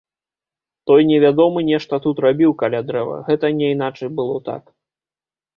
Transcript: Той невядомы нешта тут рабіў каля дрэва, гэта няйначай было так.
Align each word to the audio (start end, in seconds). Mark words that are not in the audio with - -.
Той 0.91 1.01
невядомы 1.09 1.59
нешта 1.71 1.93
тут 2.07 2.21
рабіў 2.27 2.57
каля 2.63 2.81
дрэва, 2.89 3.21
гэта 3.31 3.45
няйначай 3.59 4.09
было 4.17 4.35
так. 4.49 4.63